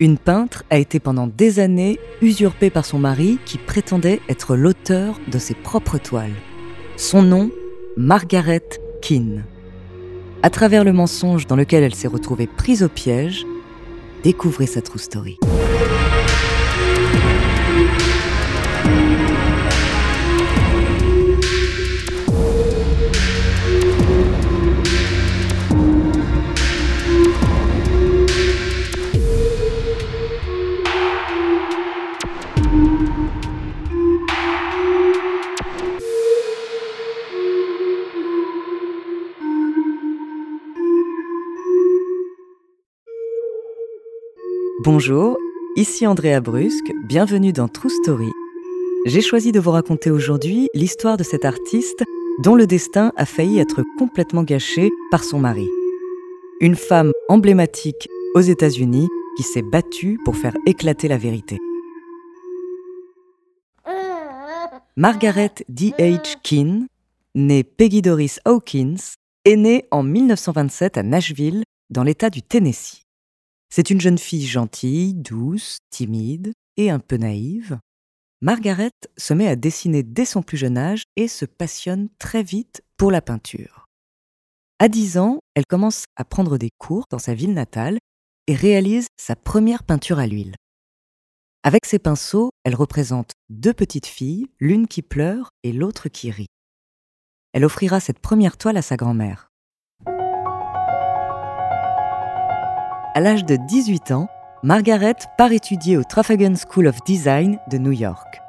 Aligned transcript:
une 0.00 0.18
peintre 0.18 0.64
a 0.70 0.78
été 0.78 1.00
pendant 1.00 1.26
des 1.26 1.58
années 1.58 1.98
usurpée 2.20 2.70
par 2.70 2.84
son 2.84 2.98
mari 2.98 3.38
qui 3.46 3.58
prétendait 3.58 4.20
être 4.28 4.56
l'auteur 4.56 5.18
de 5.28 5.38
ses 5.38 5.54
propres 5.54 5.98
toiles. 5.98 6.34
Son 6.96 7.22
nom, 7.22 7.50
Margaret 7.96 8.62
Keane. 9.00 9.44
À 10.42 10.50
travers 10.50 10.84
le 10.84 10.92
mensonge 10.92 11.46
dans 11.46 11.56
lequel 11.56 11.82
elle 11.82 11.94
s'est 11.94 12.08
retrouvée 12.08 12.46
prise 12.46 12.82
au 12.82 12.88
piège, 12.88 13.46
découvrez 14.22 14.66
sa 14.66 14.82
true 14.82 14.98
story. 14.98 15.38
Bonjour, 44.98 45.36
ici 45.76 46.06
Andrea 46.06 46.40
Brusque, 46.40 46.90
bienvenue 47.04 47.52
dans 47.52 47.68
True 47.68 47.90
Story. 47.90 48.30
J'ai 49.04 49.20
choisi 49.20 49.52
de 49.52 49.60
vous 49.60 49.72
raconter 49.72 50.10
aujourd'hui 50.10 50.68
l'histoire 50.72 51.18
de 51.18 51.22
cette 51.22 51.44
artiste 51.44 52.02
dont 52.42 52.54
le 52.54 52.66
destin 52.66 53.12
a 53.18 53.26
failli 53.26 53.58
être 53.58 53.82
complètement 53.98 54.42
gâché 54.42 54.90
par 55.10 55.22
son 55.22 55.38
mari. 55.38 55.68
Une 56.62 56.76
femme 56.76 57.12
emblématique 57.28 58.08
aux 58.34 58.40
États-Unis 58.40 59.06
qui 59.36 59.42
s'est 59.42 59.60
battue 59.60 60.18
pour 60.24 60.34
faire 60.34 60.56
éclater 60.64 61.08
la 61.08 61.18
vérité. 61.18 61.58
Margaret 64.96 65.52
D.H. 65.68 66.36
Keane, 66.42 66.86
née 67.34 67.64
Peggy 67.64 68.00
Doris 68.00 68.40
Hawkins, 68.46 68.96
est 69.44 69.56
née 69.56 69.84
en 69.90 70.02
1927 70.02 70.96
à 70.96 71.02
Nashville, 71.02 71.64
dans 71.90 72.02
l'État 72.02 72.30
du 72.30 72.40
Tennessee. 72.40 73.05
C'est 73.68 73.90
une 73.90 74.00
jeune 74.00 74.18
fille 74.18 74.46
gentille, 74.46 75.14
douce, 75.14 75.78
timide 75.90 76.52
et 76.76 76.90
un 76.90 76.98
peu 76.98 77.16
naïve. 77.16 77.78
Margaret 78.42 78.90
se 79.16 79.34
met 79.34 79.48
à 79.48 79.56
dessiner 79.56 80.02
dès 80.02 80.24
son 80.24 80.42
plus 80.42 80.56
jeune 80.56 80.78
âge 80.78 81.02
et 81.16 81.28
se 81.28 81.44
passionne 81.44 82.08
très 82.18 82.42
vite 82.42 82.82
pour 82.96 83.10
la 83.10 83.22
peinture. 83.22 83.86
À 84.78 84.88
10 84.88 85.18
ans, 85.18 85.40
elle 85.54 85.66
commence 85.66 86.04
à 86.16 86.24
prendre 86.24 86.58
des 86.58 86.70
cours 86.78 87.04
dans 87.10 87.18
sa 87.18 87.34
ville 87.34 87.54
natale 87.54 87.98
et 88.46 88.54
réalise 88.54 89.06
sa 89.16 89.34
première 89.34 89.84
peinture 89.84 90.18
à 90.18 90.26
l'huile. 90.26 90.54
Avec 91.62 91.86
ses 91.86 91.98
pinceaux, 91.98 92.50
elle 92.62 92.76
représente 92.76 93.32
deux 93.48 93.72
petites 93.72 94.06
filles, 94.06 94.46
l'une 94.60 94.86
qui 94.86 95.02
pleure 95.02 95.48
et 95.62 95.72
l'autre 95.72 96.08
qui 96.08 96.30
rit. 96.30 96.46
Elle 97.52 97.64
offrira 97.64 98.00
cette 98.00 98.20
première 98.20 98.58
toile 98.58 98.76
à 98.76 98.82
sa 98.82 98.96
grand-mère. 98.96 99.48
À 103.16 103.20
l'âge 103.20 103.46
de 103.46 103.56
18 103.56 104.10
ans, 104.10 104.28
Margaret 104.62 105.16
part 105.38 105.50
étudier 105.50 105.96
au 105.96 106.04
Trafalgar 106.04 106.52
School 106.54 106.86
of 106.86 106.98
Design 107.06 107.58
de 107.70 107.78
New 107.78 107.92
York. 107.92 108.42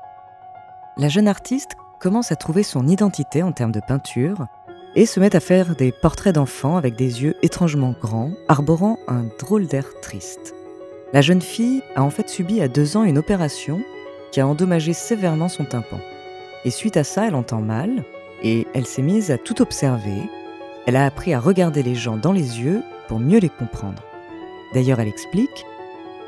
La 0.98 1.08
jeune 1.08 1.30
artiste 1.30 1.78
commence 2.02 2.34
à 2.34 2.36
trouver 2.36 2.64
son 2.64 2.86
identité 2.86 3.44
en 3.44 3.54
termes 3.54 3.72
de 3.72 3.80
peinture 3.80 4.48
et 4.94 5.06
se 5.06 5.22
met 5.22 5.34
à 5.38 5.40
faire 5.40 5.78
des 5.78 5.94
portraits 5.94 6.36
d'enfants 6.36 6.76
avec 6.76 6.98
des 6.98 7.24
yeux 7.24 7.38
étrangement 7.44 7.96
grands, 8.02 8.32
arborant 8.50 8.98
un 9.08 9.24
drôle 9.40 9.68
d'air 9.68 9.86
triste. 10.02 10.54
La 11.14 11.22
jeune 11.22 11.42
fille 11.42 11.82
a 11.96 12.04
en 12.04 12.10
fait 12.10 12.28
subi 12.28 12.60
à 12.60 12.68
deux 12.68 12.98
ans 12.98 13.06
une 13.06 13.20
opération 13.20 13.80
qui 14.34 14.42
a 14.42 14.48
endommagé 14.48 14.92
sévèrement 14.92 15.48
son 15.48 15.64
tympan. 15.64 16.02
Et 16.66 16.72
suite 16.72 16.98
à 16.98 17.06
ça, 17.06 17.26
elle 17.26 17.36
entend 17.36 17.62
mal 17.62 18.04
et 18.44 18.68
elle 18.74 18.86
s'est 18.86 19.02
mise 19.02 19.32
à 19.32 19.38
tout 19.38 19.62
observer. 19.62 20.30
Elle 20.88 20.98
a 20.98 21.06
appris 21.06 21.34
à 21.34 21.40
regarder 21.40 21.84
les 21.84 21.96
gens 21.96 22.18
dans 22.18 22.34
les 22.34 22.60
yeux 22.60 22.84
pour 23.08 23.22
mieux 23.22 23.40
les 23.40 23.48
comprendre. 23.48 24.04
D'ailleurs, 24.74 25.00
elle 25.00 25.08
explique 25.08 25.66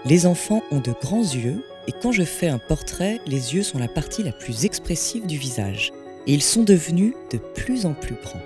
Les 0.05 0.25
enfants 0.25 0.61
ont 0.71 0.79
de 0.79 0.93
grands 0.93 1.21
yeux 1.21 1.63
et 1.87 1.91
quand 1.91 2.11
je 2.11 2.23
fais 2.23 2.47
un 2.47 2.59
portrait, 2.59 3.19
les 3.25 3.55
yeux 3.55 3.63
sont 3.63 3.79
la 3.79 3.87
partie 3.87 4.23
la 4.23 4.31
plus 4.31 4.65
expressive 4.65 5.25
du 5.25 5.37
visage 5.37 5.91
et 6.27 6.33
ils 6.33 6.43
sont 6.43 6.63
devenus 6.63 7.13
de 7.31 7.37
plus 7.37 7.85
en 7.85 7.93
plus 7.93 8.15
grands. 8.15 8.41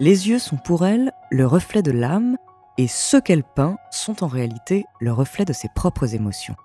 Les 0.00 0.28
yeux 0.28 0.38
sont 0.38 0.56
pour 0.56 0.84
elle 0.84 1.12
le 1.30 1.46
reflet 1.46 1.82
de 1.82 1.90
l'âme 1.90 2.36
et 2.78 2.88
ceux 2.88 3.20
qu'elle 3.20 3.44
peint 3.44 3.78
sont 3.90 4.22
en 4.22 4.26
réalité 4.26 4.84
le 5.00 5.12
reflet 5.12 5.44
de 5.44 5.52
ses 5.52 5.68
propres 5.74 6.14
émotions. 6.14 6.56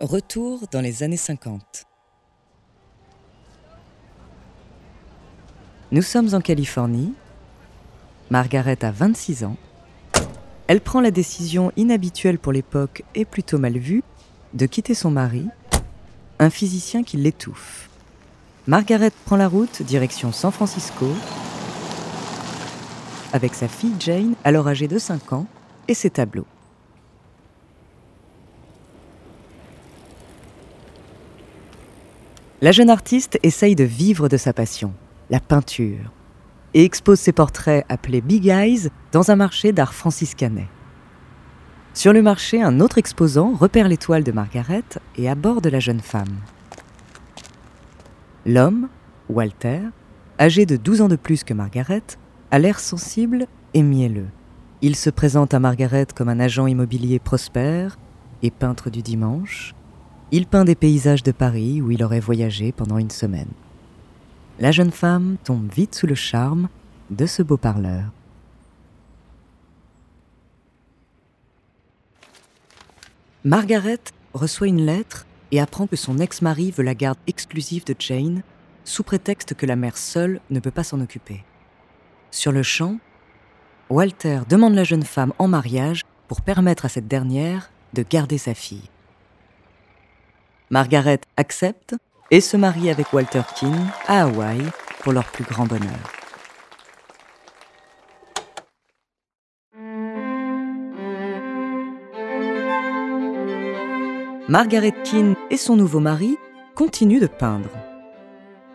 Retour 0.00 0.66
dans 0.70 0.80
les 0.80 1.02
années 1.02 1.16
50. 1.16 1.86
Nous 5.94 6.02
sommes 6.02 6.34
en 6.34 6.40
Californie. 6.40 7.14
Margaret 8.28 8.84
a 8.84 8.90
26 8.90 9.44
ans. 9.44 9.56
Elle 10.66 10.80
prend 10.80 11.00
la 11.00 11.12
décision 11.12 11.70
inhabituelle 11.76 12.40
pour 12.40 12.50
l'époque 12.50 13.04
et 13.14 13.24
plutôt 13.24 13.58
mal 13.58 13.78
vue 13.78 14.02
de 14.54 14.66
quitter 14.66 14.94
son 14.94 15.12
mari, 15.12 15.46
un 16.40 16.50
physicien 16.50 17.04
qui 17.04 17.16
l'étouffe. 17.16 17.88
Margaret 18.66 19.12
prend 19.24 19.36
la 19.36 19.46
route 19.46 19.82
direction 19.82 20.32
San 20.32 20.50
Francisco 20.50 21.06
avec 23.32 23.54
sa 23.54 23.68
fille 23.68 23.94
Jane, 24.00 24.34
alors 24.42 24.66
âgée 24.66 24.88
de 24.88 24.98
5 24.98 25.32
ans, 25.32 25.46
et 25.86 25.94
ses 25.94 26.10
tableaux. 26.10 26.46
La 32.60 32.72
jeune 32.72 32.90
artiste 32.90 33.38
essaye 33.44 33.76
de 33.76 33.84
vivre 33.84 34.28
de 34.28 34.36
sa 34.36 34.52
passion 34.52 34.92
la 35.30 35.40
peinture, 35.40 36.12
et 36.74 36.84
expose 36.84 37.20
ses 37.20 37.32
portraits 37.32 37.86
appelés 37.88 38.20
Big 38.20 38.48
Eyes 38.48 38.88
dans 39.12 39.30
un 39.30 39.36
marché 39.36 39.72
d'art 39.72 39.94
franciscanais. 39.94 40.68
Sur 41.94 42.12
le 42.12 42.22
marché, 42.22 42.60
un 42.60 42.80
autre 42.80 42.98
exposant 42.98 43.52
repère 43.52 43.88
l'étoile 43.88 44.24
de 44.24 44.32
Margaret 44.32 44.82
et 45.16 45.28
aborde 45.28 45.66
la 45.68 45.78
jeune 45.78 46.00
femme. 46.00 46.34
L'homme, 48.44 48.88
Walter, 49.30 49.80
âgé 50.40 50.66
de 50.66 50.76
12 50.76 51.02
ans 51.02 51.08
de 51.08 51.16
plus 51.16 51.44
que 51.44 51.54
Margaret, 51.54 52.02
a 52.50 52.58
l'air 52.58 52.80
sensible 52.80 53.46
et 53.72 53.82
mielleux. 53.82 54.28
Il 54.82 54.96
se 54.96 55.08
présente 55.08 55.54
à 55.54 55.60
Margaret 55.60 56.08
comme 56.14 56.28
un 56.28 56.40
agent 56.40 56.66
immobilier 56.66 57.20
prospère 57.20 57.96
et 58.42 58.50
peintre 58.50 58.90
du 58.90 59.00
dimanche. 59.00 59.74
Il 60.32 60.46
peint 60.46 60.64
des 60.64 60.74
paysages 60.74 61.22
de 61.22 61.32
Paris 61.32 61.80
où 61.80 61.92
il 61.92 62.02
aurait 62.02 62.20
voyagé 62.20 62.72
pendant 62.72 62.98
une 62.98 63.10
semaine 63.10 63.48
la 64.58 64.70
jeune 64.70 64.92
femme 64.92 65.36
tombe 65.44 65.70
vite 65.72 65.94
sous 65.94 66.06
le 66.06 66.14
charme 66.14 66.68
de 67.10 67.26
ce 67.26 67.42
beau 67.42 67.56
parleur. 67.56 68.04
Margaret 73.44 74.00
reçoit 74.32 74.68
une 74.68 74.86
lettre 74.86 75.26
et 75.50 75.60
apprend 75.60 75.86
que 75.86 75.96
son 75.96 76.18
ex-mari 76.18 76.70
veut 76.70 76.82
la 76.82 76.94
garde 76.94 77.18
exclusive 77.26 77.84
de 77.84 77.94
Jane, 77.98 78.42
sous 78.84 79.02
prétexte 79.02 79.54
que 79.54 79.66
la 79.66 79.76
mère 79.76 79.98
seule 79.98 80.40
ne 80.50 80.60
peut 80.60 80.70
pas 80.70 80.84
s'en 80.84 81.00
occuper. 81.00 81.44
Sur 82.30 82.52
le 82.52 82.62
champ, 82.62 82.98
Walter 83.90 84.40
demande 84.48 84.74
la 84.74 84.84
jeune 84.84 85.02
femme 85.02 85.32
en 85.38 85.46
mariage 85.46 86.02
pour 86.26 86.40
permettre 86.40 86.86
à 86.86 86.88
cette 86.88 87.06
dernière 87.06 87.70
de 87.92 88.02
garder 88.02 88.38
sa 88.38 88.54
fille. 88.54 88.88
Margaret 90.70 91.20
accepte 91.36 91.94
et 92.34 92.40
se 92.40 92.56
marie 92.56 92.90
avec 92.90 93.12
Walter 93.12 93.42
Keane 93.54 93.86
à 94.08 94.24
Hawaï 94.24 94.60
pour 95.04 95.12
leur 95.12 95.22
plus 95.22 95.44
grand 95.44 95.66
bonheur. 95.66 95.88
Margaret 104.48 104.94
Keane 105.04 105.36
et 105.50 105.56
son 105.56 105.76
nouveau 105.76 106.00
mari 106.00 106.36
continuent 106.74 107.20
de 107.20 107.28
peindre. 107.28 107.70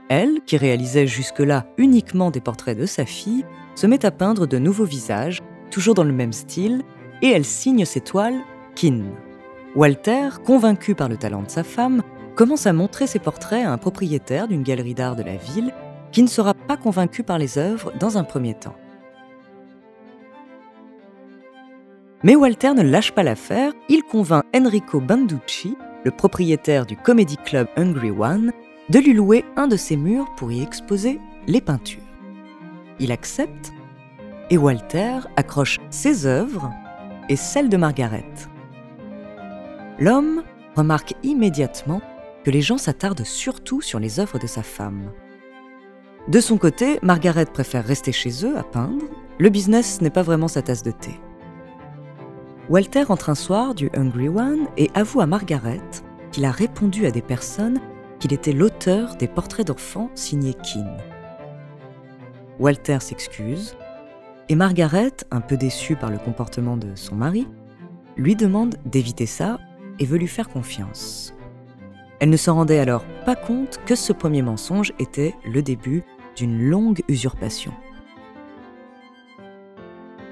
Elle, 0.08 0.40
qui 0.46 0.56
réalisait 0.56 1.06
jusque-là 1.06 1.66
uniquement 1.78 2.32
des 2.32 2.40
portraits 2.40 2.78
de 2.78 2.86
sa 2.86 3.06
fille, 3.06 3.44
se 3.76 3.88
met 3.88 4.06
à 4.06 4.12
peindre 4.12 4.48
de 4.48 4.58
nouveaux 4.58 4.86
visages, 4.86 5.42
toujours 5.70 5.96
dans 5.96 6.06
le 6.06 6.14
même 6.14 6.32
style, 6.32 6.82
et 7.22 7.28
elle 7.32 7.44
signe 7.44 7.84
ses 7.84 8.00
toiles 8.00 8.40
Keane. 8.76 9.12
Walter, 9.76 10.30
convaincu 10.46 10.96
par 10.96 11.10
le 11.10 11.18
talent 11.18 11.44
de 11.44 11.50
sa 11.50 11.66
femme, 11.66 12.04
commence 12.40 12.68
à 12.68 12.72
montrer 12.72 13.06
ses 13.06 13.20
portraits 13.20 13.66
à 13.66 13.70
un 13.74 13.78
propriétaire 13.78 14.48
d'une 14.48 14.64
galerie 14.64 14.94
d'art 14.94 15.18
de 15.18 15.24
la 15.24 15.36
ville 15.36 15.74
qui 16.14 16.24
ne 16.24 16.30
sera 16.30 16.54
pas 16.54 16.78
convaincu 16.78 17.22
par 17.22 17.38
les 17.38 17.58
œuvres 17.58 17.92
dans 18.00 18.18
un 18.18 18.24
premier 18.24 18.54
temps. 18.54 18.78
Mais 22.24 22.38
Walter 22.38 22.74
ne 22.76 22.82
lâche 22.82 23.12
pas 23.12 23.24
l'affaire, 23.24 23.74
il 23.90 24.04
convainc 24.04 24.46
Enrico 24.56 25.02
Banducci, 25.02 25.76
le 26.06 26.12
propriétaire 26.12 26.86
du 26.86 26.96
Comedy 26.96 27.36
Club 27.36 27.68
Hungry 27.76 28.12
One, 28.12 28.54
de 28.88 29.00
lui 29.00 29.12
louer 29.12 29.44
un 29.58 29.68
de 29.68 29.76
ses 29.76 29.98
murs 29.98 30.34
pour 30.38 30.50
y 30.50 30.64
exposer 30.64 31.20
les 31.46 31.60
peintures. 31.60 32.00
Il 33.02 33.12
accepte 33.12 33.74
et 34.50 34.58
Walter 34.58 35.20
accroche 35.36 35.78
ses 35.90 36.26
œuvres 36.26 36.72
et 37.28 37.36
celles 37.36 37.68
de 37.68 37.76
Margaret. 37.76 38.24
L'homme 40.00 40.44
remarque 40.78 41.16
immédiatement 41.24 42.00
que 42.44 42.52
les 42.52 42.62
gens 42.62 42.78
s'attardent 42.78 43.26
surtout 43.26 43.82
sur 43.82 44.00
les 44.00 44.20
œuvres 44.20 44.40
de 44.40 44.48
sa 44.48 44.64
femme. 44.64 45.12
De 46.28 46.40
son 46.40 46.58
côté, 46.58 47.00
Margaret 47.02 47.46
préfère 47.46 47.86
rester 47.86 48.12
chez 48.12 48.46
eux 48.46 48.58
à 48.58 48.64
peindre. 48.64 49.06
Le 49.40 49.50
business 49.50 50.02
n'est 50.02 50.10
pas 50.10 50.22
vraiment 50.22 50.48
sa 50.48 50.62
tasse 50.62 50.84
de 50.84 50.92
thé. 50.92 51.20
Walter 52.70 53.06
entre 53.10 53.30
un 53.30 53.36
soir 53.36 53.74
du 53.74 53.90
Hungry 53.96 54.30
One 54.30 54.68
et 54.78 54.92
avoue 54.94 55.22
à 55.22 55.26
Margaret 55.26 55.82
qu'il 56.32 56.46
a 56.46 56.52
répondu 56.52 57.08
à 57.08 57.12
des 57.12 57.24
personnes 57.24 57.80
qu'il 58.20 58.34
était 58.34 58.52
l'auteur 58.52 59.16
des 59.16 59.28
portraits 59.28 59.66
d'enfants 59.66 60.12
signés 60.14 60.54
Keane. 60.54 60.98
Walter 62.60 63.00
s'excuse 63.00 63.76
et 64.50 64.56
Margaret, 64.56 65.14
un 65.32 65.42
peu 65.42 65.58
déçue 65.58 65.96
par 65.96 66.12
le 66.12 66.18
comportement 66.18 66.76
de 66.76 66.96
son 66.96 67.16
mari, 67.16 67.48
lui 68.18 68.36
demande 68.36 68.76
d'éviter 68.86 69.26
ça 69.26 69.60
et 70.00 70.06
veut 70.06 70.18
lui 70.18 70.28
faire 70.28 70.50
confiance. 70.50 71.34
Elle 72.20 72.30
ne 72.30 72.38
s'en 72.38 72.56
rendait 72.56 72.80
alors 72.80 73.06
pas 73.26 73.36
compte 73.36 73.80
que 73.86 73.96
ce 73.96 74.12
premier 74.12 74.42
mensonge 74.42 74.94
était 75.00 75.36
le 75.46 75.62
début 75.62 76.04
d'une 76.36 76.70
longue 76.70 77.02
usurpation. 77.08 77.72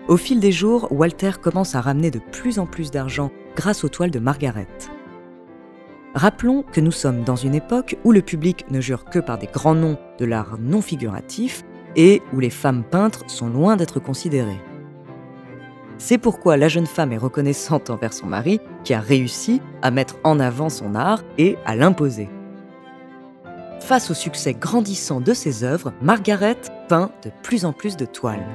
Au 0.07 0.17
fil 0.17 0.39
des 0.39 0.51
jours, 0.51 0.87
Walter 0.91 1.31
commence 1.41 1.75
à 1.75 1.81
ramener 1.81 2.11
de 2.11 2.19
plus 2.19 2.59
en 2.59 2.65
plus 2.65 2.91
d'argent 2.91 3.31
grâce 3.55 3.83
aux 3.83 3.89
toiles 3.89 4.11
de 4.11 4.19
Margaret. 4.19 4.67
Rappelons 6.13 6.63
que 6.63 6.81
nous 6.81 6.91
sommes 6.91 7.23
dans 7.23 7.35
une 7.35 7.55
époque 7.55 7.97
où 8.03 8.11
le 8.11 8.21
public 8.21 8.65
ne 8.71 8.81
jure 8.81 9.05
que 9.05 9.19
par 9.19 9.37
des 9.37 9.47
grands 9.47 9.75
noms 9.75 9.97
de 10.17 10.25
l'art 10.25 10.57
non 10.59 10.81
figuratif 10.81 11.63
et 11.95 12.21
où 12.33 12.39
les 12.39 12.49
femmes 12.49 12.83
peintres 12.83 13.29
sont 13.29 13.49
loin 13.49 13.75
d'être 13.75 13.99
considérées. 13.99 14.61
C'est 15.99 16.19
pourquoi 16.19 16.57
la 16.57 16.67
jeune 16.67 16.85
femme 16.85 17.11
est 17.11 17.17
reconnaissante 17.17 17.89
envers 17.89 18.13
son 18.13 18.27
mari 18.27 18.59
qui 18.83 18.93
a 18.93 18.99
réussi 18.99 19.61
à 19.81 19.89
mettre 19.89 20.15
en 20.23 20.39
avant 20.39 20.69
son 20.69 20.93
art 20.93 21.23
et 21.37 21.57
à 21.65 21.75
l'imposer. 21.75 22.29
Face 23.79 24.11
au 24.11 24.13
succès 24.13 24.53
grandissant 24.53 25.21
de 25.21 25.33
ses 25.33 25.63
œuvres, 25.63 25.93
Margaret 26.01 26.57
peint 26.87 27.11
de 27.23 27.31
plus 27.41 27.65
en 27.65 27.73
plus 27.73 27.97
de 27.97 28.05
toiles. 28.05 28.45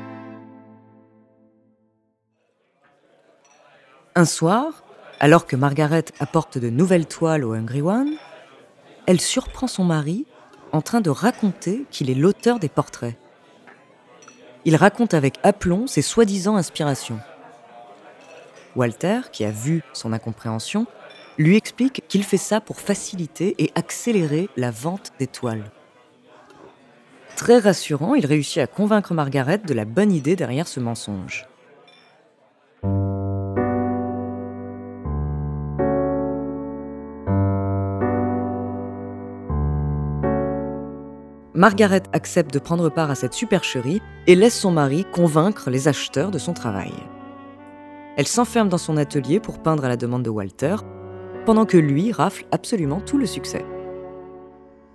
Un 4.14 4.24
soir, 4.24 4.84
alors 5.20 5.46
que 5.46 5.56
Margaret 5.56 6.04
apporte 6.20 6.58
de 6.58 6.70
nouvelles 6.70 7.06
toiles 7.06 7.44
au 7.44 7.54
Hungry 7.54 7.82
One, 7.82 8.12
elle 9.06 9.20
surprend 9.20 9.66
son 9.66 9.84
mari 9.84 10.26
en 10.70 10.82
train 10.82 11.00
de 11.00 11.10
raconter 11.10 11.86
qu'il 11.90 12.08
est 12.08 12.14
l'auteur 12.14 12.58
des 12.58 12.68
portraits. 12.68 13.16
Il 14.64 14.76
raconte 14.76 15.12
avec 15.14 15.38
aplomb 15.42 15.86
ses 15.86 16.02
soi-disant 16.02 16.56
inspirations. 16.56 17.18
Walter, 18.76 19.20
qui 19.32 19.44
a 19.44 19.50
vu 19.50 19.82
son 19.92 20.12
incompréhension, 20.12 20.86
lui 21.38 21.56
explique 21.56 22.04
qu'il 22.08 22.24
fait 22.24 22.36
ça 22.36 22.60
pour 22.60 22.80
faciliter 22.80 23.54
et 23.58 23.70
accélérer 23.74 24.48
la 24.56 24.70
vente 24.70 25.12
des 25.18 25.26
toiles. 25.26 25.70
Très 27.36 27.58
rassurant, 27.58 28.14
il 28.14 28.26
réussit 28.26 28.58
à 28.58 28.66
convaincre 28.66 29.14
Margaret 29.14 29.58
de 29.58 29.74
la 29.74 29.84
bonne 29.84 30.12
idée 30.12 30.36
derrière 30.36 30.68
ce 30.68 30.80
mensonge. 30.80 31.46
Margaret 41.54 42.02
accepte 42.12 42.52
de 42.52 42.58
prendre 42.58 42.88
part 42.88 43.10
à 43.10 43.14
cette 43.14 43.34
supercherie 43.34 44.00
et 44.26 44.34
laisse 44.34 44.58
son 44.58 44.72
mari 44.72 45.04
convaincre 45.12 45.70
les 45.70 45.86
acheteurs 45.86 46.30
de 46.30 46.38
son 46.38 46.54
travail. 46.54 46.92
Elle 48.16 48.26
s'enferme 48.26 48.68
dans 48.68 48.78
son 48.78 48.96
atelier 48.96 49.40
pour 49.40 49.58
peindre 49.58 49.84
à 49.84 49.88
la 49.88 49.96
demande 49.96 50.22
de 50.22 50.30
Walter, 50.30 50.76
pendant 51.46 51.64
que 51.64 51.78
lui 51.78 52.12
rafle 52.12 52.44
absolument 52.50 53.00
tout 53.00 53.18
le 53.18 53.26
succès. 53.26 53.64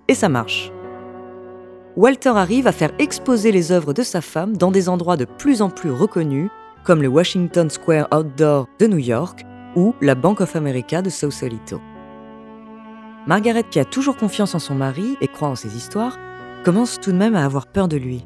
Et 0.08 0.14
ça 0.14 0.30
marche. 0.30 0.72
Walter 1.96 2.30
arrive 2.30 2.68
à 2.68 2.72
faire 2.72 2.92
exposer 3.00 3.52
les 3.52 3.72
œuvres 3.72 3.92
de 3.92 4.04
sa 4.04 4.22
femme 4.22 4.56
dans 4.56 4.70
des 4.70 4.88
endroits 4.88 5.18
de 5.18 5.26
plus 5.26 5.62
en 5.62 5.70
plus 5.70 5.92
reconnus, 5.92 6.50
comme 6.84 7.02
le 7.02 7.08
Washington 7.08 7.70
Square 7.70 8.08
Outdoor 8.14 8.68
de 8.80 8.88
New 8.88 9.00
York 9.00 9.44
ou 9.76 9.96
la 10.00 10.16
Bank 10.16 10.40
of 10.40 10.56
America 10.56 11.02
de 11.02 11.10
Sausalito. 11.10 11.82
Margaret, 13.26 13.64
qui 13.64 13.80
a 13.80 13.86
toujours 13.86 14.16
confiance 14.16 14.56
en 14.56 14.60
son 14.60 14.76
mari 14.76 15.18
et 15.20 15.28
croit 15.28 15.50
en 15.50 15.56
ses 15.56 15.76
histoires, 15.76 16.18
commence 16.64 17.00
tout 17.00 17.12
de 17.12 17.18
même 17.18 17.36
à 17.36 17.44
avoir 17.44 17.68
peur 17.68 17.88
de 17.88 17.98
lui. 17.98 18.26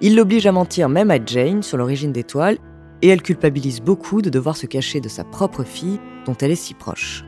Il 0.00 0.16
l'oblige 0.16 0.46
à 0.46 0.52
mentir 0.52 0.88
même 0.88 1.10
à 1.10 1.22
Jane 1.24 1.62
sur 1.62 1.76
l'origine 1.76 2.12
des 2.12 2.24
toiles, 2.24 2.58
et 3.02 3.08
elle 3.08 3.22
culpabilise 3.22 3.80
beaucoup 3.80 4.22
de 4.22 4.30
devoir 4.30 4.56
se 4.56 4.66
cacher 4.66 5.00
de 5.00 5.08
sa 5.08 5.24
propre 5.24 5.64
fille 5.64 6.00
dont 6.24 6.36
elle 6.40 6.52
est 6.52 6.56
si 6.56 6.72
proche. 6.74 7.24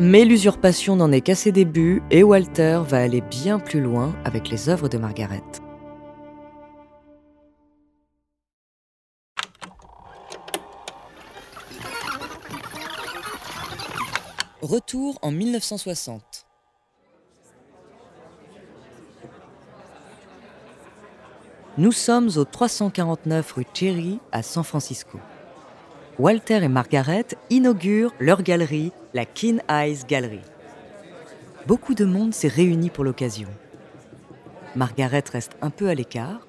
Mais 0.00 0.24
l'usurpation 0.24 0.96
n'en 0.96 1.12
est 1.12 1.20
qu'à 1.20 1.34
ses 1.34 1.52
débuts 1.52 2.02
et 2.10 2.24
Walter 2.24 2.80
va 2.88 2.98
aller 2.98 3.20
bien 3.20 3.60
plus 3.60 3.80
loin 3.80 4.14
avec 4.24 4.48
les 4.48 4.68
œuvres 4.68 4.88
de 4.88 4.98
Margaret. 4.98 5.42
Retour 14.62 15.18
en 15.22 15.30
1960. 15.30 16.33
Nous 21.76 21.90
sommes 21.90 22.30
au 22.36 22.44
349 22.44 23.50
rue 23.50 23.66
Cherry 23.74 24.20
à 24.30 24.44
San 24.44 24.62
Francisco. 24.62 25.18
Walter 26.20 26.62
et 26.62 26.68
Margaret 26.68 27.26
inaugurent 27.50 28.12
leur 28.20 28.44
galerie, 28.44 28.92
la 29.12 29.24
Keen 29.24 29.60
Eyes 29.68 30.04
Gallery. 30.06 30.42
Beaucoup 31.66 31.94
de 31.94 32.04
monde 32.04 32.32
s'est 32.32 32.46
réuni 32.46 32.90
pour 32.90 33.02
l'occasion. 33.02 33.48
Margaret 34.76 35.24
reste 35.32 35.56
un 35.62 35.70
peu 35.70 35.88
à 35.88 35.96
l'écart. 35.96 36.46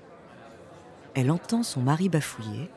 Elle 1.16 1.32
entend 1.32 1.64
son 1.64 1.82
mari 1.82 2.08
bafouiller. 2.08 2.70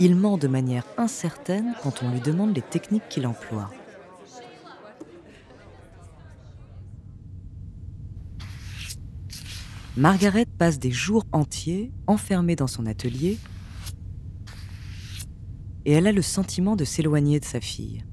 Il 0.00 0.16
ment 0.16 0.36
de 0.36 0.48
manière 0.48 0.84
incertaine 0.98 1.72
quand 1.82 2.02
on 2.02 2.10
lui 2.10 2.20
demande 2.20 2.54
les 2.54 2.60
techniques 2.60 3.08
qu'il 3.08 3.26
emploie. 3.26 3.70
Margaret 9.96 10.46
passe 10.46 10.80
des 10.80 10.90
jours 10.90 11.24
entiers 11.30 11.92
enfermée 12.08 12.56
dans 12.56 12.66
son 12.66 12.84
atelier 12.84 13.38
et 15.84 15.92
elle 15.92 16.08
a 16.08 16.12
le 16.12 16.22
sentiment 16.22 16.74
de 16.74 16.84
s'éloigner 16.84 17.38
de 17.38 17.44
sa 17.44 17.60
fille. 17.60 18.04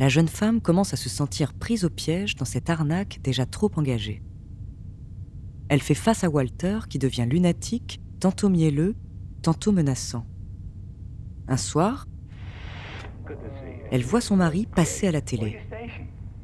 La 0.00 0.08
jeune 0.08 0.26
femme 0.26 0.60
commence 0.60 0.92
à 0.92 0.96
se 0.96 1.08
sentir 1.08 1.54
prise 1.54 1.84
au 1.84 1.90
piège 1.90 2.34
dans 2.34 2.44
cette 2.44 2.68
arnaque 2.68 3.20
déjà 3.22 3.46
trop 3.46 3.70
engagée. 3.76 4.22
Elle 5.68 5.82
fait 5.82 5.94
face 5.94 6.24
à 6.24 6.30
Walter 6.30 6.80
qui 6.88 6.98
devient 6.98 7.26
lunatique, 7.30 8.00
tantôt 8.18 8.48
mielleux, 8.48 8.96
tantôt 9.42 9.70
menaçant. 9.70 10.26
Un 11.46 11.58
soir, 11.58 12.08
elle 13.92 14.02
voit 14.02 14.20
son 14.20 14.34
mari 14.34 14.66
passer 14.66 15.06
à 15.06 15.12
la 15.12 15.20
télé. 15.20 15.60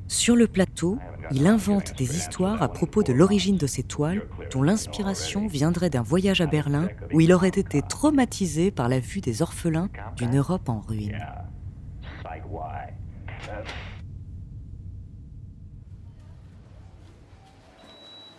Sur 0.07 0.37
le 0.37 0.47
plateau, 0.47 0.99
il 1.30 1.47
invente 1.47 1.97
des 1.97 2.16
histoires 2.16 2.62
à 2.62 2.68
propos 2.68 3.02
de 3.02 3.12
l'origine 3.12 3.56
de 3.56 3.66
ses 3.66 3.83
toiles, 3.83 4.26
dont 4.52 4.62
l'inspiration 4.62 5.47
viendrait 5.47 5.90
d'un 5.90 6.02
voyage 6.02 6.40
à 6.40 6.47
Berlin 6.47 6.88
où 7.12 7.21
il 7.21 7.33
aurait 7.33 7.49
été 7.49 7.83
traumatisé 7.83 8.71
par 8.71 8.88
la 8.88 9.00
vue 9.00 9.21
des 9.21 9.42
orphelins 9.42 9.88
d'une 10.16 10.37
Europe 10.37 10.68
en 10.68 10.80
ruine. 10.80 11.18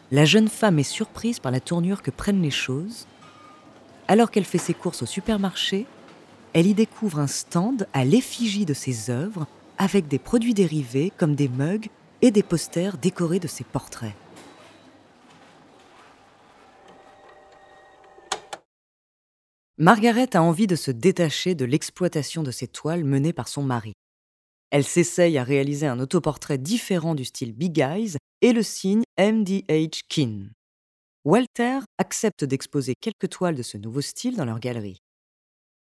La 0.09 0.23
jeune 0.23 0.47
femme 0.47 0.79
est 0.79 0.83
surprise 0.83 1.39
par 1.39 1.51
la 1.51 1.59
tournure 1.59 2.01
que 2.01 2.11
prennent 2.11 2.41
les 2.41 2.51
choses. 2.51 3.07
Alors 4.07 4.31
qu'elle 4.31 4.45
fait 4.45 4.57
ses 4.57 4.73
courses 4.73 5.03
au 5.03 5.05
supermarché, 5.05 5.85
elle 6.53 6.65
y 6.65 6.73
découvre 6.73 7.19
un 7.19 7.27
stand 7.27 7.87
à 7.91 8.05
l'effigie 8.05 8.65
de 8.65 8.73
ses 8.73 9.09
œuvres 9.09 9.47
avec 9.77 10.07
des 10.07 10.17
produits 10.17 10.53
dérivés 10.53 11.11
comme 11.17 11.35
des 11.35 11.49
mugs 11.49 11.89
et 12.21 12.31
des 12.31 12.43
posters 12.43 12.97
décorés 12.97 13.39
de 13.39 13.47
ses 13.47 13.63
portraits. 13.63 14.15
Margaret 19.79 20.35
a 20.35 20.41
envie 20.41 20.65
de 20.65 20.75
se 20.75 20.89
détacher 20.89 21.53
de 21.53 21.63
l'exploitation 21.63 22.41
de 22.41 22.49
ses 22.49 22.67
toiles 22.67 23.03
menées 23.03 23.33
par 23.33 23.47
son 23.47 23.61
mari. 23.61 23.93
Elle 24.71 24.83
s'essaye 24.83 25.37
à 25.37 25.43
réaliser 25.43 25.85
un 25.85 25.99
autoportrait 25.99 26.57
différent 26.57 27.13
du 27.13 27.25
style 27.25 27.53
Big 27.53 27.79
Eyes 27.79 28.17
et 28.41 28.53
le 28.53 28.63
signe 28.63 29.03
MDH 29.19 30.01
Kin. 30.09 30.49
Walter 31.25 31.79
accepte 31.99 32.43
d'exposer 32.43 32.95
quelques 32.99 33.29
toiles 33.29 33.55
de 33.55 33.63
ce 33.63 33.77
nouveau 33.77 34.01
style 34.01 34.35
dans 34.35 34.45
leur 34.45 34.59
galerie. 34.59 34.97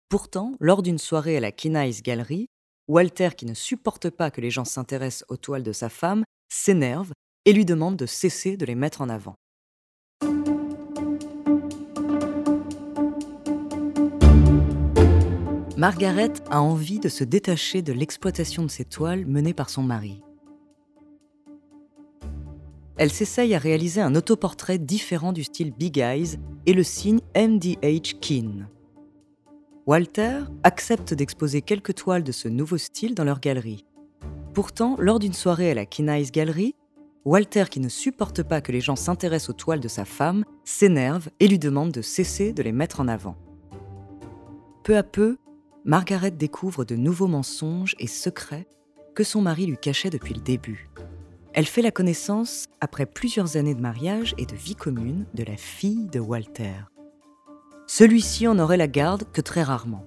Pourtant, 0.09 0.55
lors 0.61 0.83
d'une 0.83 0.99
soirée 0.99 1.37
à 1.37 1.41
la 1.41 1.53
Kin 1.53 1.75
Eyes 1.75 2.01
Gallery, 2.03 2.49
Walter, 2.92 3.30
qui 3.34 3.46
ne 3.46 3.54
supporte 3.54 4.11
pas 4.11 4.30
que 4.30 4.42
les 4.42 4.50
gens 4.50 4.66
s'intéressent 4.66 5.25
aux 5.30 5.38
toiles 5.38 5.62
de 5.62 5.72
sa 5.72 5.88
femme, 5.88 6.25
s'énerve 6.52 7.12
et 7.46 7.54
lui 7.54 7.64
demande 7.64 7.96
de 7.96 8.04
cesser 8.04 8.58
de 8.58 8.66
les 8.66 8.75
mettre 8.75 9.00
en 9.00 9.08
avant. 9.08 9.34
Margaret 15.78 16.34
a 16.50 16.61
envie 16.61 16.99
de 16.99 17.08
se 17.08 17.25
détacher 17.25 17.80
de 17.80 17.94
l'exploitation 17.94 18.62
de 18.62 18.70
ses 18.70 18.84
toiles 18.84 19.25
menées 19.25 19.54
par 19.54 19.70
son 19.70 19.82
mari. 19.82 20.20
Elle 22.99 23.11
s'essaye 23.11 23.54
à 23.54 23.58
réaliser 23.58 24.02
un 24.02 24.14
autoportrait 24.14 24.78
différent 24.78 25.32
du 25.32 25.44
style 25.44 25.72
Big 25.72 25.96
Eyes 25.99 26.38
et 26.66 26.75
le 26.75 26.82
signe 26.82 27.20
MDH 27.34 28.20
Keen. 28.20 28.68
Walter 29.85 30.43
accepte 30.62 31.12
d'exposer 31.12 31.61
quelques 31.61 31.97
toiles 31.97 32.23
de 32.23 32.31
ce 32.31 32.47
nouveau 32.47 32.79
style 32.79 33.17
dans 33.17 33.25
leur 33.25 33.41
galerie. 33.41 33.85
Pourtant, 34.55 34.95
lors 35.01 35.19
d'une 35.19 35.33
soirée 35.33 35.73
à 35.73 35.75
la 35.75 35.83
Eyes 35.83 36.31
Gallery, 36.31 36.77
Walter, 37.25 37.65
qui 37.69 37.81
ne 37.81 37.89
supporte 37.89 38.45
pas 38.45 38.61
que 38.61 38.71
les 38.71 38.81
gens 38.81 38.95
s'intéressent 38.95 39.51
aux 39.51 39.55
toiles 39.55 39.81
de 39.81 39.89
sa 39.89 40.05
femme, 40.05 40.45
s'énerve 40.65 41.31
et 41.41 41.49
lui 41.49 41.59
demande 41.59 41.91
de 41.91 42.01
cesser 42.01 42.53
de 42.53 42.62
les 42.62 42.71
mettre 42.71 43.01
en 43.01 43.09
avant. 43.09 43.37
Peu 44.85 44.97
à 44.97 45.03
peu, 45.03 45.37
Margaret 45.85 46.31
découvre 46.31 46.85
de 46.85 46.95
nouveaux 46.95 47.27
mensonges 47.27 47.97
et 47.99 48.07
secrets 48.07 48.69
que 49.17 49.25
son 49.25 49.43
mari 49.43 49.67
lui 49.67 49.79
cachait 49.79 50.11
depuis 50.11 50.35
le 50.35 50.41
début. 50.41 50.91
Elle 51.55 51.67
fait 51.67 51.83
la 51.83 51.91
connaissance, 51.91 52.67
après 52.81 53.05
plusieurs 53.05 53.57
années 53.57 53.75
de 53.75 53.81
mariage 53.81 54.37
et 54.39 54.47
de 54.47 54.55
vie 54.55 54.77
commune, 54.77 55.27
de 55.35 55.43
la 55.43 55.57
fille 55.57 56.07
de 56.07 56.21
Walter. 56.21 56.91
Celui-ci 57.94 58.49
en 58.49 58.58
aurait 58.58 58.78
la 58.78 58.88
garde 58.88 59.25
que 59.34 59.42
très 59.42 59.62
rarement. 59.62 60.06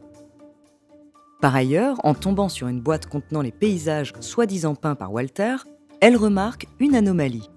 Par 1.40 1.56
ailleurs, 1.56 2.04
en 2.04 2.16
tombant 2.16 2.50
sur 2.50 2.68
une 2.68 2.82
boîte 2.82 3.06
contenant 3.06 3.44
les 3.44 3.52
paysages 3.52 4.12
soi-disant 4.22 4.74
peints 4.74 4.96
par 4.96 5.14
Walter, 5.14 5.58
elle 6.02 6.18
remarque 6.18 6.66
une 6.80 6.96
anomalie. 6.96 7.48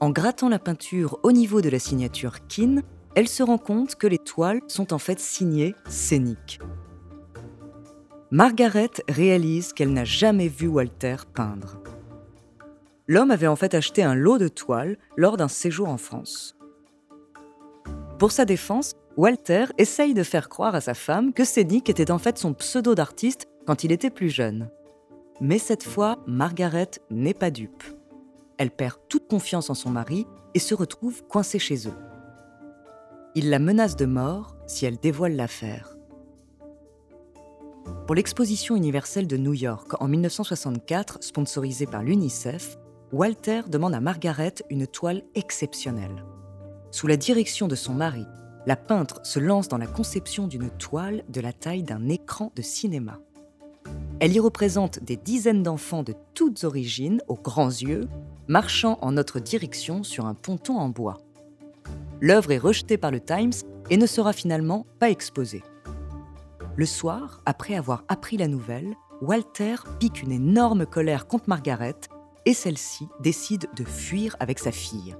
En 0.00 0.10
grattant 0.10 0.50
la 0.50 0.58
peinture 0.58 1.18
au 1.22 1.32
niveau 1.32 1.62
de 1.62 1.70
la 1.70 1.78
signature 1.78 2.46
Kin, 2.48 2.82
elle 3.14 3.28
se 3.28 3.42
rend 3.42 3.56
compte 3.56 3.94
que 3.94 4.06
les 4.06 4.18
toiles 4.18 4.60
sont 4.68 4.92
en 4.92 4.98
fait 4.98 5.18
signées 5.18 5.74
scéniques. 5.88 6.58
Margaret 8.30 8.90
réalise 9.08 9.72
qu'elle 9.72 9.94
n'a 9.94 10.04
jamais 10.04 10.48
vu 10.48 10.66
Walter 10.66 11.16
peindre. 11.32 11.80
L'homme 13.08 13.30
avait 13.30 13.46
en 13.46 13.56
fait 13.56 13.72
acheté 13.72 14.02
un 14.02 14.14
lot 14.14 14.36
de 14.36 14.48
toiles 14.48 14.98
lors 15.16 15.38
d'un 15.38 15.48
séjour 15.48 15.88
en 15.88 15.96
France. 15.96 16.58
Pour 18.18 18.32
sa 18.32 18.44
défense, 18.44 18.92
Walter 19.16 19.64
essaye 19.78 20.12
de 20.12 20.22
faire 20.22 20.50
croire 20.50 20.74
à 20.74 20.82
sa 20.82 20.92
femme 20.92 21.32
que 21.32 21.44
Sénic 21.44 21.88
était 21.88 22.10
en 22.10 22.18
fait 22.18 22.36
son 22.36 22.52
pseudo 22.52 22.94
d'artiste 22.94 23.48
quand 23.66 23.82
il 23.82 23.90
était 23.90 24.10
plus 24.10 24.28
jeune. 24.28 24.68
Mais 25.40 25.58
cette 25.58 25.84
fois, 25.84 26.18
Margaret 26.26 26.90
n'est 27.10 27.32
pas 27.32 27.50
dupe. 27.50 27.82
Elle 28.58 28.70
perd 28.70 28.96
toute 29.08 29.26
confiance 29.26 29.70
en 29.70 29.74
son 29.74 29.88
mari 29.88 30.26
et 30.52 30.58
se 30.58 30.74
retrouve 30.74 31.24
coincée 31.24 31.58
chez 31.58 31.88
eux. 31.88 31.94
Il 33.34 33.48
la 33.48 33.58
menace 33.58 33.96
de 33.96 34.04
mort 34.04 34.54
si 34.66 34.84
elle 34.84 34.98
dévoile 34.98 35.36
l'affaire. 35.36 35.96
Pour 38.06 38.14
l'exposition 38.14 38.76
universelle 38.76 39.26
de 39.26 39.38
New 39.38 39.54
York 39.54 39.92
en 39.98 40.08
1964, 40.08 41.18
sponsorisée 41.22 41.86
par 41.86 42.02
l'UNICEF, 42.02 42.76
Walter 43.12 43.62
demande 43.66 43.94
à 43.94 44.00
Margaret 44.00 44.54
une 44.68 44.86
toile 44.86 45.22
exceptionnelle. 45.34 46.24
Sous 46.90 47.06
la 47.06 47.16
direction 47.16 47.66
de 47.66 47.74
son 47.74 47.94
mari, 47.94 48.26
la 48.66 48.76
peintre 48.76 49.20
se 49.22 49.38
lance 49.38 49.68
dans 49.68 49.78
la 49.78 49.86
conception 49.86 50.48
d'une 50.48 50.70
toile 50.70 51.22
de 51.28 51.40
la 51.40 51.52
taille 51.52 51.84
d'un 51.84 52.08
écran 52.08 52.52
de 52.56 52.62
cinéma. 52.62 53.18
Elle 54.18 54.34
y 54.34 54.40
représente 54.40 55.02
des 55.04 55.16
dizaines 55.16 55.62
d'enfants 55.62 56.02
de 56.02 56.14
toutes 56.34 56.64
origines, 56.64 57.22
aux 57.28 57.36
grands 57.36 57.68
yeux, 57.68 58.08
marchant 58.48 58.98
en 59.02 59.12
notre 59.12 59.38
direction 59.38 60.02
sur 60.02 60.26
un 60.26 60.34
ponton 60.34 60.76
en 60.78 60.88
bois. 60.88 61.18
L'œuvre 62.20 62.50
est 62.50 62.58
rejetée 62.58 62.96
par 62.96 63.10
le 63.12 63.20
Times 63.20 63.52
et 63.90 63.96
ne 63.96 64.06
sera 64.06 64.32
finalement 64.32 64.86
pas 64.98 65.10
exposée. 65.10 65.62
Le 66.74 66.86
soir, 66.86 67.42
après 67.46 67.74
avoir 67.74 68.04
appris 68.08 68.36
la 68.36 68.48
nouvelle, 68.48 68.96
Walter 69.22 69.76
pique 70.00 70.22
une 70.22 70.32
énorme 70.32 70.86
colère 70.86 71.26
contre 71.26 71.48
Margaret 71.48 71.96
et 72.44 72.54
celle-ci 72.54 73.06
décide 73.20 73.66
de 73.76 73.84
fuir 73.84 74.36
avec 74.40 74.58
sa 74.58 74.72
fille. 74.72 75.16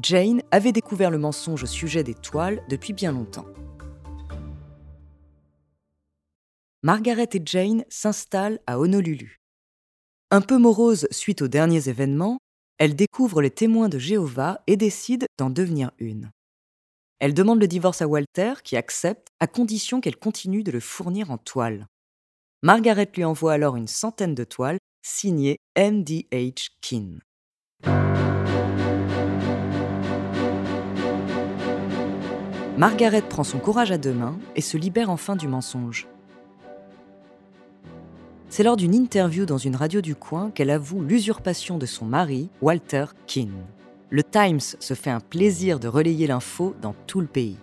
Jane 0.00 0.42
avait 0.50 0.72
découvert 0.72 1.10
le 1.10 1.18
mensonge 1.18 1.64
au 1.64 1.66
sujet 1.66 2.04
des 2.04 2.14
toiles 2.14 2.62
depuis 2.68 2.92
bien 2.92 3.12
longtemps. 3.12 3.46
Margaret 6.82 7.28
et 7.32 7.42
Jane 7.44 7.84
s'installent 7.88 8.60
à 8.66 8.78
Honolulu. 8.78 9.38
Un 10.30 10.40
peu 10.40 10.58
morose 10.58 11.08
suite 11.10 11.42
aux 11.42 11.48
derniers 11.48 11.88
événements, 11.88 12.38
elles 12.78 12.94
découvrent 12.94 13.42
les 13.42 13.50
témoins 13.50 13.88
de 13.88 13.98
Jéhovah 13.98 14.62
et 14.68 14.76
décident 14.76 15.26
d'en 15.36 15.50
devenir 15.50 15.90
une. 15.98 16.30
Elle 17.18 17.34
demande 17.34 17.60
le 17.60 17.66
divorce 17.66 18.00
à 18.00 18.06
Walter, 18.06 18.54
qui 18.62 18.76
accepte, 18.76 19.28
à 19.40 19.48
condition 19.48 20.00
qu'elle 20.00 20.16
continue 20.16 20.62
de 20.62 20.70
le 20.70 20.80
fournir 20.80 21.32
en 21.32 21.38
toile. 21.38 21.86
Margaret 22.62 23.10
lui 23.16 23.24
envoie 23.24 23.54
alors 23.54 23.74
une 23.74 23.88
centaine 23.88 24.36
de 24.36 24.44
toiles 24.44 24.78
signées 25.02 25.58
MDH 25.76 26.70
Kin. 26.80 27.18
Margaret 32.78 33.22
prend 33.22 33.44
son 33.44 33.58
courage 33.58 33.92
à 33.92 33.98
deux 33.98 34.14
mains 34.14 34.38
et 34.56 34.62
se 34.62 34.78
libère 34.78 35.10
enfin 35.10 35.36
du 35.36 35.48
mensonge. 35.48 36.08
C'est 38.48 38.62
lors 38.62 38.76
d'une 38.76 38.94
interview 38.94 39.44
dans 39.44 39.58
une 39.58 39.76
radio 39.76 40.00
du 40.00 40.14
coin 40.14 40.50
qu'elle 40.50 40.70
avoue 40.70 41.02
l'usurpation 41.02 41.76
de 41.76 41.84
son 41.84 42.06
mari, 42.06 42.48
Walter 42.62 43.04
Kin 43.26 43.50
le 44.10 44.22
Times 44.22 44.60
se 44.60 44.94
fait 44.94 45.10
un 45.10 45.20
plaisir 45.20 45.78
de 45.78 45.88
relayer 45.88 46.26
l'info 46.26 46.74
dans 46.80 46.94
tout 47.06 47.20
le 47.20 47.26
pays. 47.26 47.58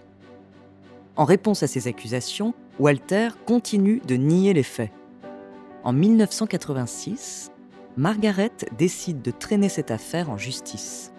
En 1.15 1.25
réponse 1.25 1.63
à 1.63 1.67
ces 1.67 1.88
accusations, 1.88 2.53
Walter 2.79 3.29
continue 3.45 4.01
de 4.05 4.15
nier 4.15 4.53
les 4.53 4.63
faits. 4.63 4.91
En 5.84 5.93
1986, 5.93 7.51
Margaret 7.98 8.51
décide 8.77 9.22
de 9.22 9.31
traîner 9.31 9.69
cette 9.69 9.91
affaire 9.91 10.29
en 10.29 10.38
justice. 10.38 11.12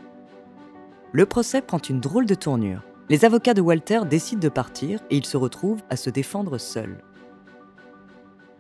Le 1.12 1.26
procès 1.26 1.62
prend 1.62 1.78
une 1.78 2.00
drôle 2.00 2.26
de 2.26 2.34
tournure. 2.34 2.82
Les 3.08 3.24
avocats 3.24 3.54
de 3.54 3.60
Walter 3.60 4.00
décident 4.08 4.40
de 4.40 4.48
partir 4.48 5.00
et 5.10 5.16
il 5.16 5.24
se 5.24 5.36
retrouve 5.36 5.80
à 5.90 5.96
se 5.96 6.10
défendre 6.10 6.58
seul. 6.58 6.98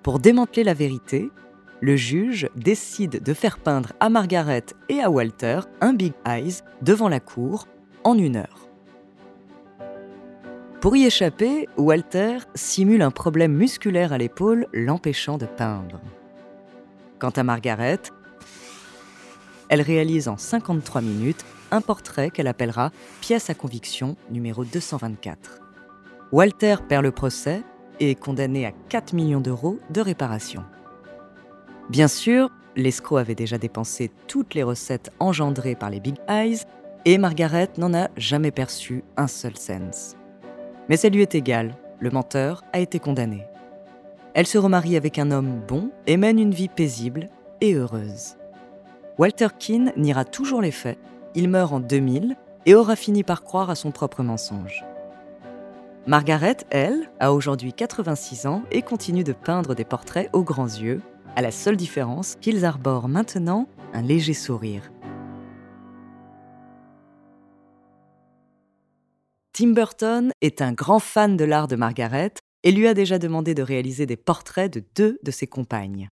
Pour 0.04 0.20
démanteler 0.20 0.62
la 0.62 0.74
vérité, 0.74 1.32
le 1.80 1.96
juge 1.96 2.48
décide 2.54 3.22
de 3.24 3.34
faire 3.34 3.58
peindre 3.58 3.92
à 3.98 4.08
Margaret 4.08 4.64
et 4.88 5.00
à 5.00 5.10
Walter 5.10 5.60
un 5.80 5.94
Big 5.94 6.12
Eyes 6.24 6.62
devant 6.80 7.08
la 7.08 7.18
cour 7.18 7.66
en 8.04 8.16
une 8.16 8.36
heure. 8.36 8.68
Pour 10.80 10.96
y 10.96 11.04
échapper, 11.04 11.68
Walter 11.76 12.38
simule 12.54 13.02
un 13.02 13.10
problème 13.10 13.52
musculaire 13.52 14.12
à 14.12 14.18
l'épaule 14.18 14.68
l'empêchant 14.72 15.38
de 15.38 15.46
peindre. 15.46 16.00
Quant 17.18 17.30
à 17.30 17.42
Margaret, 17.42 17.98
elle 19.68 19.80
réalise 19.80 20.28
en 20.28 20.36
53 20.36 21.00
minutes 21.00 21.44
un 21.70 21.80
portrait 21.80 22.30
qu'elle 22.30 22.46
appellera 22.46 22.90
pièce 23.20 23.50
à 23.50 23.54
conviction 23.54 24.16
numéro 24.30 24.64
224. 24.64 25.60
Walter 26.32 26.76
perd 26.88 27.04
le 27.04 27.12
procès 27.12 27.62
et 28.00 28.10
est 28.10 28.14
condamné 28.14 28.66
à 28.66 28.72
4 28.88 29.12
millions 29.12 29.40
d'euros 29.40 29.78
de 29.90 30.00
réparation. 30.00 30.64
Bien 31.88 32.08
sûr, 32.08 32.50
l'escroc 32.74 33.18
avait 33.18 33.34
déjà 33.34 33.58
dépensé 33.58 34.10
toutes 34.26 34.54
les 34.54 34.62
recettes 34.62 35.10
engendrées 35.20 35.76
par 35.76 35.90
les 35.90 36.00
Big 36.00 36.16
Eyes 36.28 36.60
et 37.04 37.18
Margaret 37.18 37.70
n'en 37.78 37.94
a 37.94 38.08
jamais 38.16 38.50
perçu 38.50 39.04
un 39.16 39.28
seul 39.28 39.56
cent. 39.56 40.16
Mais 40.88 40.96
ça 40.96 41.08
lui 41.08 41.22
est 41.22 41.34
égal, 41.34 41.76
le 42.00 42.10
menteur 42.10 42.64
a 42.72 42.80
été 42.80 42.98
condamné. 42.98 43.44
Elle 44.34 44.46
se 44.46 44.58
remarie 44.58 44.96
avec 44.96 45.18
un 45.18 45.30
homme 45.30 45.60
bon 45.66 45.90
et 46.06 46.16
mène 46.16 46.38
une 46.38 46.52
vie 46.52 46.68
paisible 46.68 47.30
et 47.60 47.74
heureuse. 47.74 48.36
Walter 49.18 49.48
Keane 49.58 49.92
niera 49.96 50.24
toujours 50.24 50.60
les 50.60 50.72
faits, 50.72 50.98
il 51.36 51.48
meurt 51.48 51.72
en 51.72 51.80
2000 51.80 52.34
et 52.64 52.74
aura 52.74 52.96
fini 52.96 53.22
par 53.22 53.44
croire 53.44 53.70
à 53.70 53.76
son 53.76 53.92
propre 53.92 54.22
mensonge. 54.24 54.84
Margaret, 56.06 56.56
elle, 56.70 57.10
a 57.20 57.32
aujourd'hui 57.32 57.72
86 57.72 58.46
ans 58.46 58.62
et 58.70 58.82
continue 58.82 59.22
de 59.22 59.32
peindre 59.32 59.74
des 59.74 59.84
portraits 59.84 60.30
aux 60.32 60.42
grands 60.42 60.64
yeux 60.64 61.02
à 61.36 61.42
la 61.42 61.50
seule 61.50 61.76
différence 61.76 62.36
qu'ils 62.40 62.64
arborent 62.64 63.08
maintenant 63.08 63.68
un 63.92 64.02
léger 64.02 64.34
sourire. 64.34 64.90
Tim 69.52 69.68
Burton 69.68 70.32
est 70.40 70.62
un 70.62 70.72
grand 70.72 70.98
fan 70.98 71.36
de 71.36 71.44
l'art 71.44 71.68
de 71.68 71.76
Margaret 71.76 72.32
et 72.62 72.72
lui 72.72 72.86
a 72.88 72.94
déjà 72.94 73.18
demandé 73.18 73.54
de 73.54 73.62
réaliser 73.62 74.06
des 74.06 74.16
portraits 74.16 74.72
de 74.72 74.84
deux 74.94 75.18
de 75.22 75.30
ses 75.30 75.46
compagnes. 75.46 76.08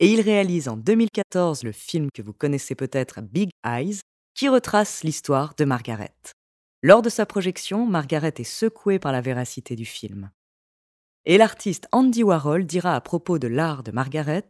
Et 0.00 0.10
il 0.10 0.20
réalise 0.20 0.68
en 0.68 0.76
2014 0.76 1.62
le 1.62 1.72
film 1.72 2.08
que 2.12 2.22
vous 2.22 2.32
connaissez 2.32 2.74
peut-être 2.74 3.20
Big 3.20 3.50
Eyes, 3.64 4.00
qui 4.40 4.48
retrace 4.48 5.04
l'histoire 5.04 5.54
de 5.58 5.66
Margaret. 5.66 6.14
Lors 6.82 7.02
de 7.02 7.10
sa 7.10 7.26
projection, 7.26 7.84
Margaret 7.84 8.32
est 8.38 8.44
secouée 8.44 8.98
par 8.98 9.12
la 9.12 9.20
véracité 9.20 9.76
du 9.76 9.84
film. 9.84 10.30
Et 11.26 11.36
l'artiste 11.36 11.88
Andy 11.92 12.22
Warhol 12.22 12.64
dira 12.64 12.96
à 12.96 13.02
propos 13.02 13.38
de 13.38 13.48
l'art 13.48 13.82
de 13.82 13.90
Margaret 13.90 14.48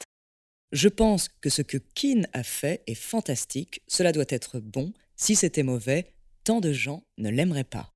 Je 0.71 0.89
pense 0.89 1.29
que 1.29 1.51
ce 1.51 1.63
que 1.63 1.77
Keane 1.77 2.29
a 2.33 2.45
fait 2.45 2.85
est 2.87 2.95
fantastique, 2.95 3.83
cela 3.89 4.13
doit 4.13 4.27
être 4.29 4.61
bon, 4.61 4.93
si 5.17 5.35
c'était 5.35 5.65
mauvais, 5.65 6.15
tant 6.45 6.61
de 6.61 6.73
gens 6.73 7.03
ne 7.19 7.29
l'aimeraient 7.29 7.65
pas. 7.65 7.91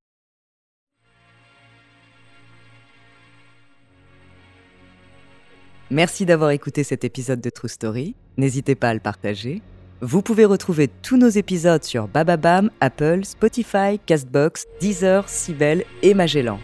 Merci 5.91 6.27
d'avoir 6.27 6.51
écouté 6.51 6.83
cet 6.83 7.05
épisode 7.05 7.41
de 7.41 7.51
True 7.51 7.69
Story. 7.69 8.17
N'hésitez 8.37 8.75
pas 8.75 8.89
à 8.89 8.95
le 8.95 8.99
partager. 8.99 9.63
Vous 10.07 10.21
pouvez 10.21 10.45
retrouver 10.45 10.91
tous 11.01 11.17
nos 11.17 11.31
épisodes 11.31 11.83
sur 11.83 12.09
Bababam, 12.09 12.71
Apple, 12.83 13.25
Spotify, 13.25 13.99
Castbox, 14.05 14.67
Deezer, 14.79 15.27
Sibel 15.31 15.83
et 16.03 16.13
Magellan. 16.13 16.59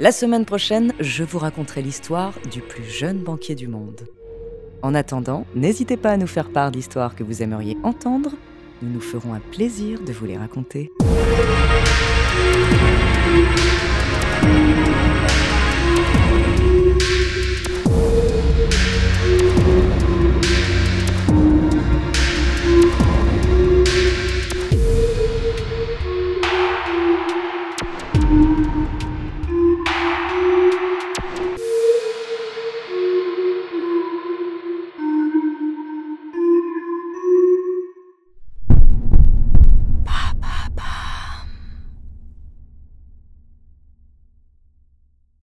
La 0.00 0.10
semaine 0.10 0.44
prochaine, 0.44 0.92
je 0.98 1.22
vous 1.22 1.38
raconterai 1.38 1.82
l'histoire 1.82 2.32
du 2.50 2.60
plus 2.62 2.82
jeune 2.82 3.18
banquier 3.18 3.54
du 3.54 3.68
monde. 3.68 4.00
En 4.82 4.92
attendant, 4.92 5.46
n'hésitez 5.54 5.96
pas 5.96 6.10
à 6.10 6.16
nous 6.16 6.26
faire 6.26 6.50
part 6.50 6.72
d'histoires 6.72 7.14
que 7.14 7.22
vous 7.22 7.44
aimeriez 7.44 7.78
entendre. 7.84 8.32
Nous 8.82 8.92
nous 8.92 9.00
ferons 9.00 9.34
un 9.34 9.40
plaisir 9.52 10.00
de 10.00 10.12
vous 10.12 10.26
les 10.26 10.36
raconter. 10.36 10.90